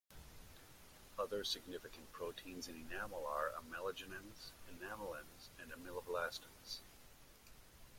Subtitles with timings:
[1.19, 6.79] Other significant proteins in enamel are amelogenins, enamelins, and ameloblastins.